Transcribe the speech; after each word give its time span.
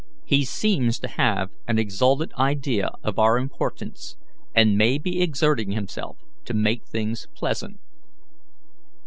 He 0.25 0.45
seems 0.45 0.97
to 0.97 1.07
have 1.07 1.51
an 1.67 1.77
exalted 1.77 2.33
idea 2.33 2.89
of 3.03 3.19
our 3.19 3.37
importance, 3.37 4.17
and 4.55 4.75
may 4.75 4.97
be 4.97 5.21
exerting 5.21 5.73
himself 5.73 6.17
to 6.45 6.55
make 6.55 6.87
things 6.87 7.27
pleasant." 7.35 7.79